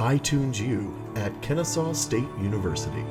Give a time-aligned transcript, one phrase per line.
[0.00, 3.04] iTunes U at Kennesaw State University.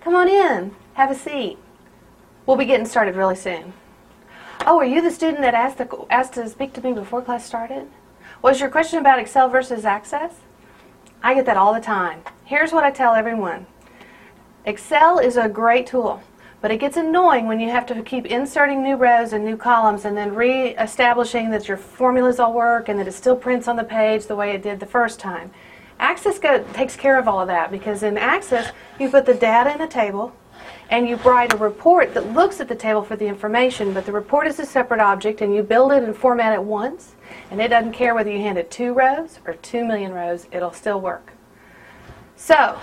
[0.00, 0.74] Come on in.
[0.94, 1.56] Have a seat.
[2.46, 3.72] We'll be getting started really soon.
[4.66, 7.46] Oh, are you the student that asked, the, asked to speak to me before class
[7.46, 7.86] started?
[8.42, 10.34] Was your question about Excel versus Access?
[11.22, 12.22] I get that all the time.
[12.44, 13.66] Here's what I tell everyone.
[14.64, 16.22] Excel is a great tool,
[16.60, 20.04] but it gets annoying when you have to keep inserting new rows and new columns
[20.04, 23.84] and then re-establishing that your formulas all work and that it still prints on the
[23.84, 25.50] page the way it did the first time.
[26.00, 29.72] Access go, takes care of all of that because in Access you put the data
[29.72, 30.34] in a table
[30.90, 34.12] and you write a report that looks at the table for the information, but the
[34.12, 37.14] report is a separate object and you build it and format it once
[37.50, 40.72] and it doesn't care whether you hand it two rows or two million rows, it'll
[40.72, 41.32] still work.
[42.36, 42.78] So,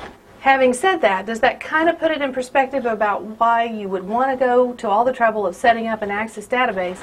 [0.45, 4.03] having said that, does that kind of put it in perspective about why you would
[4.03, 6.99] want to go to all the trouble of setting up an Access database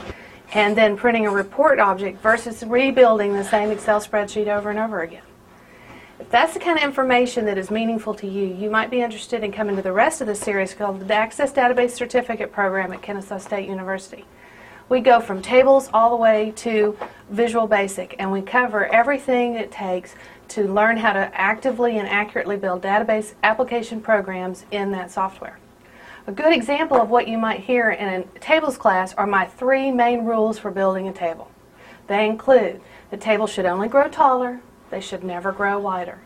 [0.54, 5.02] and then printing a report object versus rebuilding the same Excel spreadsheet over and over
[5.02, 5.24] again?
[6.20, 9.42] If that's the kind of information that is meaningful to you, you might be interested
[9.42, 13.02] in coming to the rest of the series called the Access Database Certificate Program at
[13.02, 14.24] Kennesaw State University.
[14.88, 16.96] We go from tables all the way to
[17.32, 20.14] Visual Basic, and we cover everything it takes
[20.48, 25.58] to learn how to actively and accurately build database application programs in that software.
[26.26, 29.90] A good example of what you might hear in a tables class are my three
[29.90, 31.50] main rules for building a table.
[32.06, 34.60] They include the table should only grow taller,
[34.90, 36.18] they should never grow wider.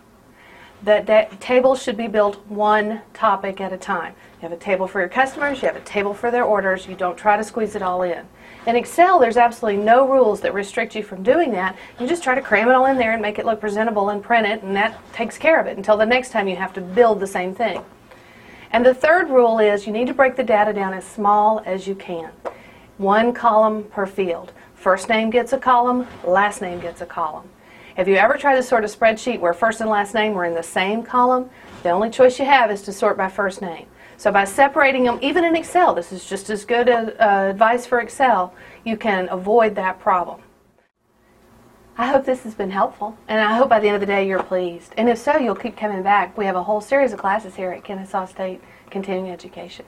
[0.83, 4.15] That, that table should be built one topic at a time.
[4.37, 6.95] You have a table for your customers, you have a table for their orders, you
[6.95, 8.27] don't try to squeeze it all in.
[8.67, 11.77] In Excel, there's absolutely no rules that restrict you from doing that.
[11.99, 14.23] You just try to cram it all in there and make it look presentable and
[14.23, 16.81] print it, and that takes care of it until the next time you have to
[16.81, 17.83] build the same thing.
[18.73, 21.87] And the third rule is you need to break the data down as small as
[21.87, 22.31] you can.
[22.99, 24.53] One column per field.
[24.75, 27.49] First name gets a column, last name gets a column.
[27.97, 30.53] Have you ever tried to sort a spreadsheet where first and last name were in
[30.53, 31.49] the same column?
[31.83, 33.87] The only choice you have is to sort by first name.
[34.19, 38.01] So by separating them, even in Excel, this is just as good uh, advice for
[38.01, 38.53] Excel,
[38.85, 40.43] you can avoid that problem.
[41.97, 44.29] I hope this has been helpful, and I hope by the end of the day
[44.29, 44.93] you're pleased.
[44.99, 46.37] And if so, you'll keep coming back.
[46.37, 49.87] We have a whole series of classes here at Kennesaw State Continuing Education.